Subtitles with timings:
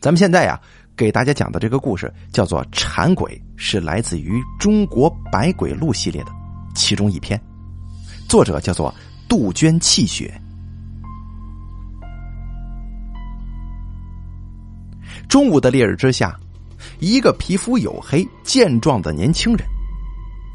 [0.00, 0.58] 咱们现在呀，
[0.96, 6.32] 给大家讲的这个故事叫做《馋鬼》，是来自于《中国百鬼录》系列的
[6.74, 7.38] 其中一篇，
[8.26, 8.94] 作者叫做
[9.28, 10.32] 杜鹃泣血。
[15.28, 16.34] 中午的烈日之下，
[16.98, 19.66] 一个皮肤黝黑、健壮的年轻人，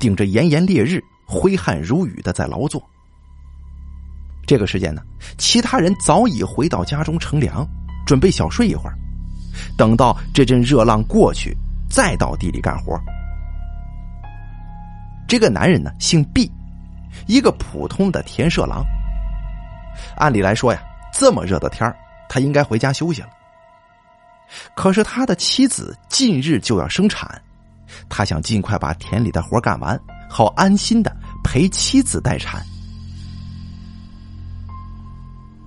[0.00, 2.82] 顶着炎炎烈日，挥汗如雨的在劳作。
[4.44, 5.00] 这个时间呢，
[5.38, 7.64] 其他人早已回到家中乘凉，
[8.04, 8.98] 准备小睡一会儿，
[9.78, 11.56] 等到这阵热浪过去，
[11.88, 13.00] 再到地里干活。
[15.28, 16.50] 这个男人呢，姓毕，
[17.26, 18.84] 一个普通的田舍郎。
[20.16, 21.94] 按理来说呀，这么热的天
[22.28, 23.28] 他应该回家休息了。
[24.74, 27.40] 可是他的妻子近日就要生产，
[28.08, 29.98] 他想尽快把田里的活干完，
[30.28, 31.14] 好安心的
[31.44, 32.62] 陪妻子待产。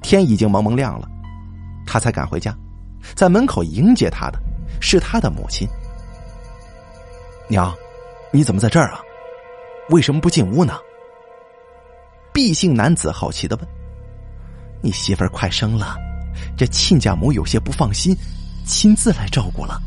[0.01, 1.07] 天已经蒙蒙亮了，
[1.85, 2.57] 他才赶回家，
[3.15, 4.39] 在门口迎接他的
[4.79, 5.67] 是他的母亲。
[7.47, 7.75] 娘，
[8.31, 9.01] 你怎么在这儿啊？
[9.89, 10.77] 为什么不进屋呢？
[12.33, 13.67] 毕姓男子好奇的问
[14.81, 15.97] ：“你媳妇儿快生了，
[16.55, 18.15] 这亲家母有些不放心。”
[18.63, 19.81] 亲自来照顾了。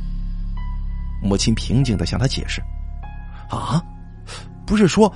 [1.23, 2.61] 母亲平静的向他解释
[3.49, 3.83] ：“啊，
[4.67, 5.11] 不是说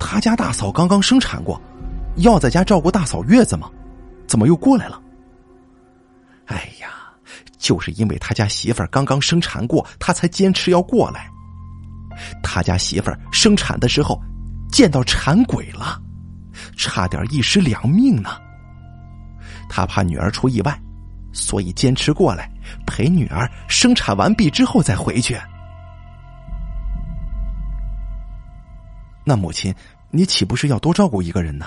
[0.00, 1.60] 他家大嫂刚刚生产过，
[2.16, 3.70] 要在家照顾大嫂月子吗？
[4.26, 5.00] 怎么又过来了？”
[6.46, 7.03] 哎呀，
[7.64, 11.30] 就是因为他家媳妇儿刚刚生产过，他才坚持要过来。
[12.42, 14.20] 他家媳妇儿生产的时候
[14.70, 15.98] 见到馋鬼了，
[16.76, 18.30] 差点一尸两命呢。
[19.66, 20.78] 他怕女儿出意外。
[21.36, 22.48] 所以坚持过来
[22.86, 25.36] 陪女儿生产完毕之后再回去。
[29.24, 29.74] 那母亲，
[30.12, 31.66] 你岂不是要多照顾一个人呢？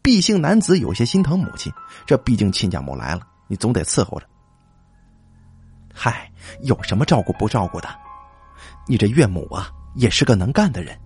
[0.00, 1.72] 毕姓男子有些心疼母亲，
[2.06, 4.26] 这毕竟亲家母来了，你总得伺候着。
[6.02, 7.88] 嗨，有什么照顾不照顾的？
[8.88, 10.98] 你这岳母啊，也是个能干的人，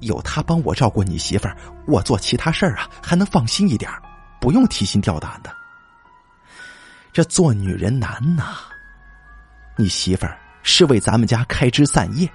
[0.00, 3.88] 有她帮我照顾你媳妇儿，我做其他事儿啊还能放心一点，
[4.40, 5.54] 不用提心吊胆的。
[7.12, 8.56] 这做女人难呐！
[9.76, 12.28] 你媳妇儿是为咱们家开枝散叶，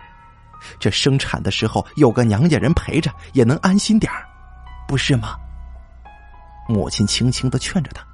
[0.79, 4.25] 这生产的时候有个娘家人陪着，也能安心点儿，
[4.87, 5.35] 不是吗？
[6.69, 8.07] 母亲轻轻的劝着他。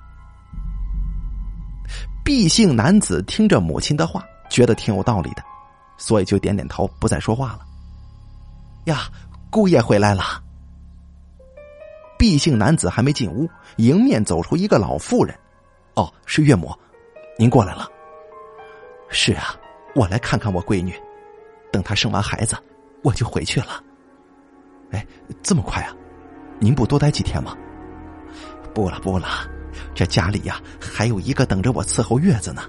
[2.25, 5.43] 毕姓男子听着母亲的话，觉得挺有道理的，
[5.95, 7.59] 所以就点点头，不再说话了。
[8.85, 9.03] 呀，
[9.51, 10.41] 姑爷回来了。
[12.17, 13.47] 毕姓男子还没进屋，
[13.77, 15.37] 迎面走出一个老妇人。
[15.93, 16.75] 哦，是岳母，
[17.37, 17.87] 您过来了。
[19.07, 19.55] 是啊，
[19.93, 20.99] 我来看看我闺女，
[21.71, 22.57] 等她生完孩子，
[23.03, 23.83] 我就回去了。
[24.89, 25.05] 哎，
[25.43, 25.93] 这么快啊？
[26.59, 27.55] 您不多待几天吗？
[28.73, 29.27] 不了不了，
[29.93, 32.63] 这家里呀还有一个等着我伺候月子呢。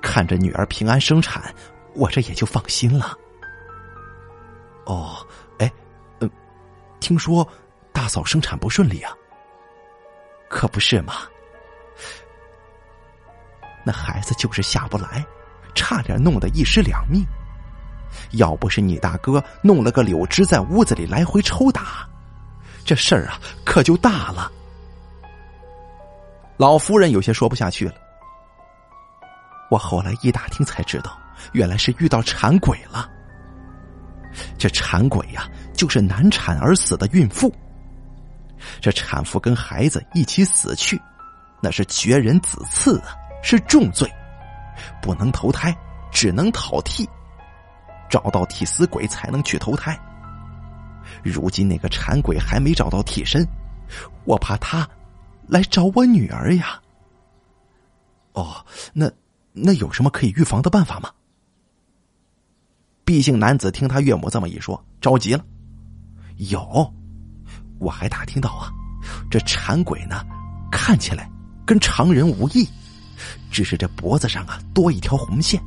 [0.00, 1.54] 看着女儿平安生产，
[1.94, 3.16] 我这也就放心了。
[4.84, 5.16] 哦，
[5.58, 5.72] 哎，
[6.20, 6.30] 嗯，
[7.00, 7.46] 听说
[7.92, 9.12] 大嫂生产不顺利啊？
[10.48, 11.14] 可不是嘛。
[13.84, 15.24] 那孩子就是下不来，
[15.74, 17.24] 差点弄得一尸两命。
[18.32, 22.08] 要不是你大哥弄了个柳枝在屋子里来回抽打，
[22.84, 24.52] 这事儿啊可就大了。
[26.56, 27.94] 老夫人有些说不下去了。
[29.70, 31.18] 我后来一打听才知道，
[31.52, 33.08] 原来是遇到馋鬼了。
[34.58, 37.52] 这馋鬼呀，就是难产而死的孕妇。
[38.80, 41.00] 这产妇跟孩子一起死去，
[41.60, 43.14] 那是绝人子嗣啊。
[43.46, 44.10] 是重罪，
[45.02, 45.76] 不能投胎，
[46.10, 47.06] 只能讨替，
[48.08, 49.94] 找到替死鬼才能去投胎。
[51.22, 53.46] 如今那个馋鬼还没找到替身，
[54.24, 54.88] 我怕他
[55.48, 56.80] 来找我女儿呀。
[58.32, 59.10] 哦，那
[59.52, 61.10] 那有什么可以预防的办法吗？
[63.04, 65.44] 毕姓男子听他岳母这么一说，着急了。
[66.36, 66.92] 有，
[67.78, 68.72] 我还打听到啊，
[69.30, 70.24] 这馋鬼呢，
[70.72, 71.30] 看起来
[71.64, 72.68] 跟常人无异。
[73.50, 75.62] 只是这脖子上啊多一条红线，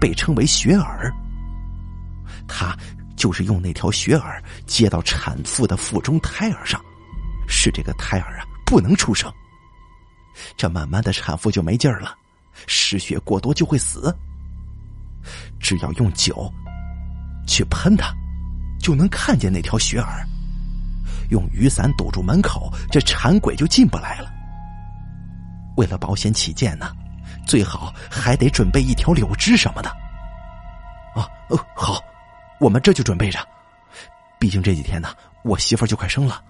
[0.00, 1.12] 被称为血耳。
[2.46, 2.76] 他
[3.16, 6.80] 就是用那条血耳接到产妇的腹中胎儿上，
[7.48, 9.32] 使这个胎儿啊不能出生。
[10.56, 12.14] 这慢慢的产妇就没劲儿了，
[12.66, 14.14] 失血过多就会死。
[15.58, 16.52] 只要用酒
[17.46, 18.12] 去喷它，
[18.78, 20.26] 就能看见那条血耳。
[21.30, 24.30] 用雨伞堵住门口，这馋鬼就进不来了。
[25.76, 26.92] 为了保险起见呢，
[27.46, 29.90] 最好还得准备一条柳枝什么的。
[31.14, 32.00] 啊，哦，好，
[32.60, 33.38] 我们这就准备着。
[34.38, 35.08] 毕竟这几天呢，
[35.42, 36.42] 我媳妇就快生了，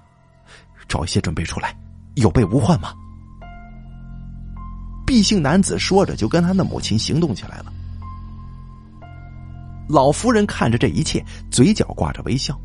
[0.89, 1.75] 找一些准备出来，
[2.17, 2.93] 有备无患嘛。
[5.07, 7.73] 毕姓男子说着，就跟他的母亲行动起来了。
[9.89, 12.59] 老夫人看着这一切，嘴角挂着微笑。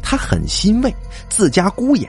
[0.00, 0.94] 她很欣慰
[1.28, 2.08] 自家姑爷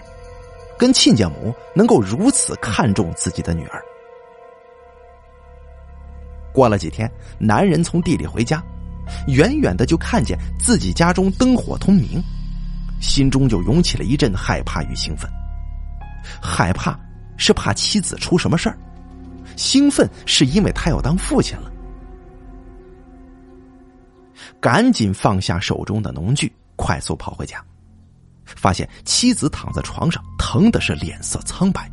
[0.77, 3.81] 跟亲家母能够如此看重自己的女儿。
[6.53, 8.63] 过了几天，男人从地里回家，
[9.27, 12.21] 远远的就看见自己家中灯火通明，
[13.01, 15.29] 心中就涌起了一阵害怕与兴奋。
[16.41, 16.97] 害怕
[17.37, 18.77] 是怕妻子出什么事儿，
[19.55, 21.71] 兴奋是因为他要当父亲了。
[24.59, 27.63] 赶紧放下手中的农具，快速跑回家，
[28.45, 31.89] 发现妻子躺在床上，疼的是脸色苍白。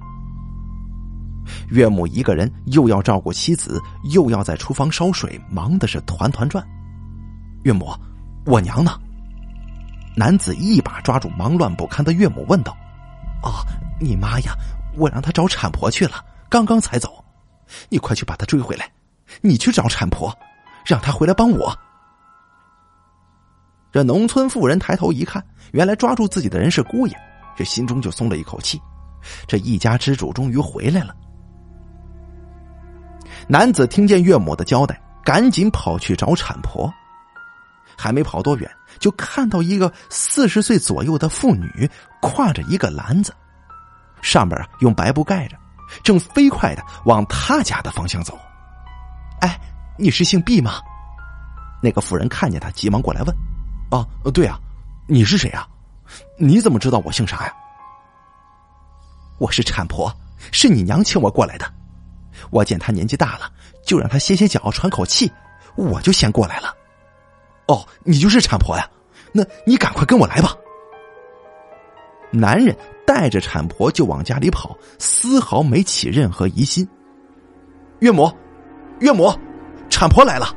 [1.68, 3.78] 岳母一个人又要照顾妻子，
[4.12, 6.66] 又要在厨房烧水，忙的是团团转。
[7.64, 7.94] 岳母，
[8.46, 8.98] 我娘呢？
[10.16, 12.74] 男子一把抓住忙乱不堪的岳母，问道
[13.42, 13.60] ：“啊，
[14.00, 14.54] 你妈呀，
[14.96, 17.24] 我让她找产婆去了，刚刚才走。
[17.88, 18.90] 你快去把她追回来，
[19.40, 20.36] 你去找产婆，
[20.84, 21.76] 让她回来帮我。”
[23.92, 27.16] 这农村妇人抬头一看，原来抓住自己的人是姑爷，
[27.56, 28.80] 这心中就松了一口气，
[29.46, 31.14] 这一家之主终于回来了。
[33.46, 36.92] 男子听见岳母的交代，赶紧跑去找产婆。
[37.96, 38.68] 还没跑多远，
[38.98, 41.88] 就看到一个四十岁左右的妇女
[42.20, 43.32] 挎着一个篮子，
[44.24, 45.56] 上面啊用白布盖着，
[46.02, 48.38] 正飞快的往他家的方向走。
[49.42, 49.60] 哎，
[49.98, 50.80] 你是姓毕吗？
[51.82, 53.36] 那个妇人看见他，急忙过来问。
[53.90, 54.58] 啊，对啊，
[55.06, 55.68] 你是谁啊？
[56.38, 57.52] 你怎么知道我姓啥呀？
[59.38, 60.10] 我是产婆，
[60.50, 61.70] 是你娘请我过来的。
[62.50, 63.52] 我见她年纪大了，
[63.84, 65.30] 就让她歇歇脚，喘口气，
[65.76, 66.74] 我就先过来了。
[67.68, 68.88] 哦，你就是产婆呀？
[69.32, 70.56] 那你赶快跟我来吧。
[72.34, 72.76] 男人
[73.06, 76.86] 带着产婆就往家里跑，丝毫没起任何疑心。
[78.00, 78.30] 岳母，
[78.98, 79.32] 岳母，
[79.88, 80.52] 产婆来了。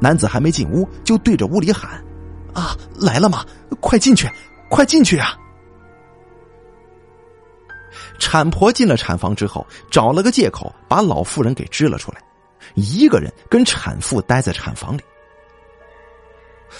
[0.00, 2.04] 男子还没进屋，就对着屋里喊。
[2.52, 3.46] 啊，来了吗？
[3.80, 4.28] 快进去，
[4.68, 5.38] 快进去啊！
[8.18, 12.20] 产婆进了产房之后，找了个借口把老妇人给支了出来，
[12.74, 15.00] 一个人跟产妇待在产房里。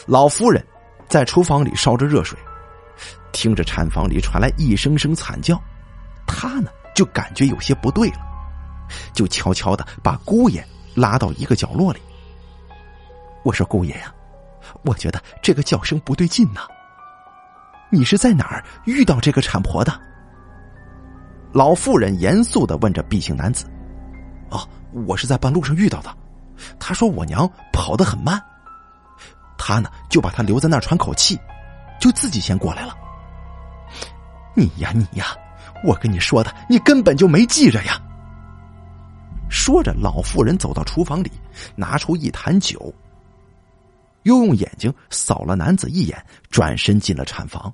[0.06, 0.64] 老夫人
[1.08, 2.36] 在厨房里烧着热水，
[3.36, 5.60] 听着产房里传来一声声惨叫，
[6.26, 8.20] 他呢就感觉有些不对了，
[9.12, 12.00] 就悄悄的把姑爷拉到一个角落里。
[13.44, 14.10] 我说：“姑爷呀。”
[14.84, 16.62] 我觉得这个叫声不对劲呐。
[17.90, 19.92] 你是在哪儿遇到这个产婆的？
[21.52, 23.66] 老妇人严肃的问着毕姓男子。
[24.48, 24.66] 哦，
[25.06, 26.16] 我是在半路上遇到的。
[26.80, 28.42] 他说我娘跑得很慢，
[29.58, 31.38] 他呢就把他留在那儿喘口气，
[32.00, 32.96] 就自己先过来了。
[34.56, 35.26] 你呀你呀，
[35.84, 38.00] 我跟你说的，你根本就没记着呀。
[39.48, 41.30] 说着，老妇人走到厨房里，
[41.76, 42.92] 拿出一坛酒。
[44.22, 46.20] 又用眼睛扫了男子一眼，
[46.50, 47.72] 转身进了产房。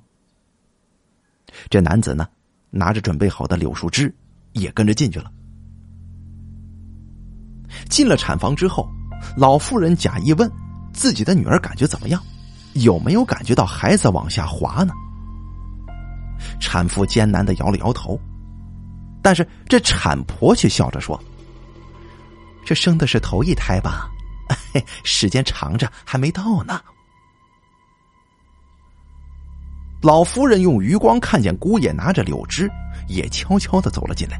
[1.69, 2.27] 这男子呢，
[2.69, 4.13] 拿着准备好的柳树枝，
[4.51, 5.31] 也跟着进去了。
[7.89, 8.87] 进了产房之后，
[9.35, 10.51] 老妇人假意问
[10.93, 12.21] 自己的女儿感觉怎么样，
[12.73, 14.93] 有没有感觉到孩子往下滑呢？
[16.59, 18.19] 产妇艰难的摇了摇头，
[19.21, 21.21] 但是这产婆却笑着说
[22.65, 24.09] ：“这生的是头一胎吧？”
[25.03, 26.81] 时间长着还没到呢。
[30.01, 32.69] 老夫人用余光看见姑爷拿着柳枝，
[33.07, 34.37] 也悄悄的走了进来，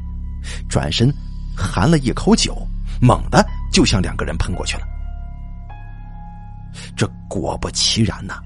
[0.68, 1.12] 转身
[1.56, 2.54] 含了一口酒，
[3.00, 4.86] 猛的就向两个人喷过去了。
[6.94, 8.42] 这果不其然呐，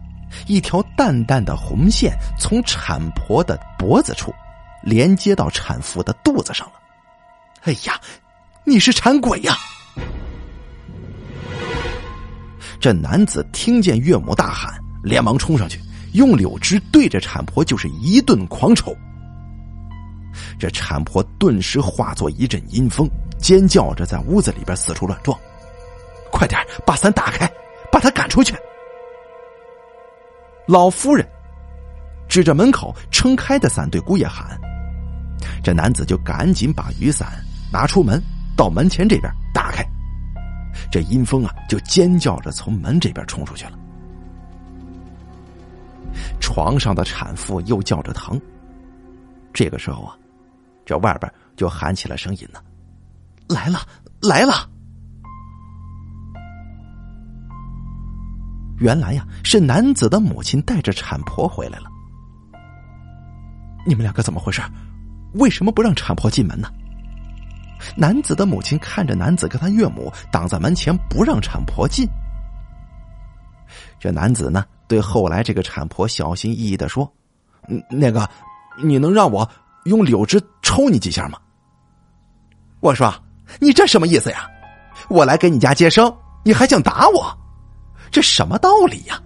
[0.46, 4.34] 一条淡淡的红线从产婆的脖子处
[4.82, 6.74] 连接到产妇的肚子上了。
[7.64, 8.00] 哎呀，
[8.64, 9.56] 你是产鬼呀！
[12.80, 15.80] 这男子听见岳母大喊，连忙冲上去，
[16.12, 18.96] 用柳枝对着产婆就是一顿狂抽。
[20.58, 25.36] 这产婆顿时化作一阵阴风，尖叫着在屋子里边四处乱撞。
[26.30, 27.50] 快点把伞打开，
[27.90, 28.54] 把他赶出去！
[30.68, 31.26] 老夫人
[32.28, 34.60] 指着门口撑开的伞对姑爷喊。
[35.64, 38.22] 这男子就赶紧把雨伞拿出门，
[38.54, 39.82] 到门前这边打开。
[40.92, 43.78] 这阴风啊，就尖叫着从门这边冲出去了。
[46.38, 48.38] 床上的产妇又叫着疼。
[49.54, 50.14] 这个时候啊，
[50.84, 52.60] 这外边就喊起了声音呢
[53.48, 53.80] ：“来了，
[54.20, 54.68] 来了！”
[58.78, 61.84] 原来呀，是男子的母亲带着产婆回来了。
[63.86, 64.62] 你们两个怎么回事？
[65.34, 66.68] 为什么不让产婆进门呢？
[67.96, 72.08] 男子的母亲看着男子跟他岳母挡在门前，不让产婆进。
[74.00, 77.10] 这男子呢，对后来这个产婆小心翼翼的说
[77.68, 78.28] ：“嗯，那个，
[78.82, 79.48] 你能让我
[79.84, 81.38] 用柳枝抽你几下吗？”
[82.80, 83.12] 我说
[83.60, 84.48] ：“你这什么意思呀？
[85.08, 86.12] 我来给你家接生，
[86.44, 87.38] 你还想打我？
[88.10, 89.20] 这什么道理呀？”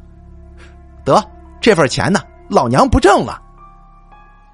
[1.05, 1.23] 得
[1.61, 3.41] 这份钱呢，老娘不挣了。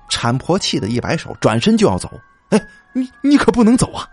[0.08, 2.10] 产婆气得一摆手，转身就要走。
[2.50, 2.60] 哎，
[2.94, 4.08] 你你可不能走啊！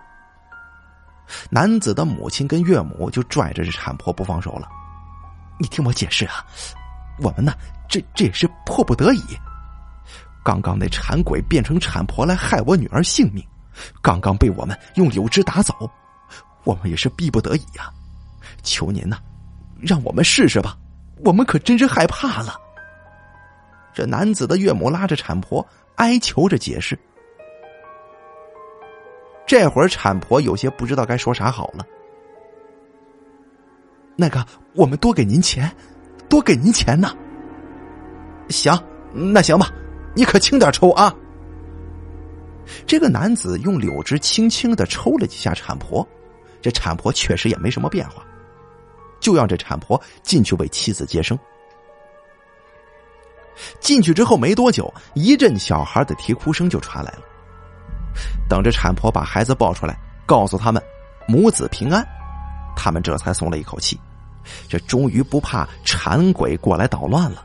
[1.50, 4.68] 男子的母亲跟岳母就拽着这产婆不放手了。
[5.58, 6.46] 你听我解释啊，
[7.20, 7.54] 我们呢，
[7.88, 9.24] 这这也是迫不得已。
[10.44, 13.42] 刚刚那产鬼变成产婆来害我女儿性命，
[14.02, 15.90] 刚刚被我们用柳枝打走，
[16.66, 17.90] 我们也是逼不得已呀。
[18.62, 19.18] 求您呐，
[19.80, 20.78] 让我们试试吧，
[21.24, 22.56] 我们可真是害怕了。
[23.94, 25.66] 这男子的岳母拉着产婆
[25.96, 26.98] 哀求着解释。
[29.48, 31.86] 这会儿产婆有些不知道该说啥好了。
[34.16, 35.70] 那个，我们多给您钱，
[36.28, 37.16] 多给您钱呢。
[38.50, 38.74] 行，
[39.14, 39.70] 那行吧，
[40.16, 41.14] 你可轻点抽啊。
[42.88, 46.08] 这个男子用柳枝轻轻的抽了几下产婆，
[46.62, 48.26] 这产婆确实也没什么变化，
[49.26, 51.36] 就让这产婆进去为妻子接生。
[53.80, 57.22] 进去之后没多久，一阵小孩的啼哭声就传来了。
[58.48, 60.80] 等着产婆把孩子抱出来，告诉他们
[61.28, 62.06] 母子平安。
[62.76, 64.00] 他们这才松了一口气，
[64.70, 67.44] 这终于不怕馋鬼过来捣乱了。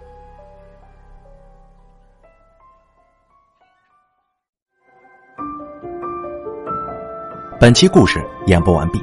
[7.59, 9.03] 本期故事演播完毕，